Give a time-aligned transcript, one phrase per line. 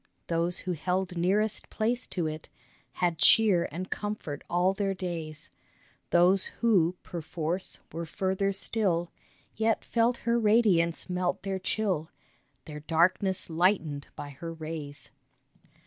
[0.25, 2.49] Those who held nearest place to it
[2.93, 5.51] Had cheer and comfort all their days;
[6.09, 9.11] Those who, perforce, were further still
[9.53, 12.09] Yet felt her radiance melt their chill,
[12.65, 15.11] Their darkness lightened by her rays.